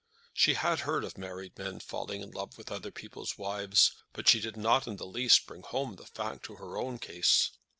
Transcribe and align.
She 0.33 0.55
had 0.55 0.79
heard 0.79 1.03
of 1.03 1.15
married 1.15 1.55
men 1.59 1.79
falling 1.79 2.21
in 2.21 2.31
love 2.31 2.57
with 2.57 2.71
other 2.71 2.89
people's 2.89 3.37
wives, 3.37 3.91
but 4.13 4.27
she 4.27 4.39
did 4.39 4.57
not 4.57 4.87
in 4.87 4.95
the 4.95 5.05
least 5.05 5.45
bring 5.45 5.61
home 5.61 5.95
the 5.95 6.07
fact 6.07 6.41
to 6.45 6.55
her 6.55 6.75
own 6.75 6.97
case. 6.97 7.51